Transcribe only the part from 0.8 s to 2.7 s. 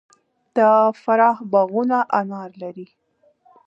فراه باغونه انار